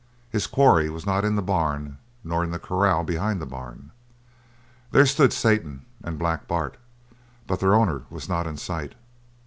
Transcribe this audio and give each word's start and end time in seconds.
His 0.31 0.47
quarry 0.47 0.89
was 0.89 1.05
not 1.05 1.23
in 1.23 1.35
the 1.35 1.43
barn 1.43 1.99
nor 2.23 2.43
in 2.43 2.49
the 2.49 2.57
corral 2.57 3.03
behind 3.03 3.39
the 3.39 3.45
barn. 3.45 3.91
There 4.89 5.05
stood 5.05 5.31
Satan 5.31 5.85
and 6.03 6.17
Black 6.17 6.47
Bart, 6.47 6.77
but 7.45 7.59
their 7.59 7.75
owner 7.75 8.05
was 8.09 8.27
not 8.27 8.47
in 8.47 8.57
sight. 8.57 8.95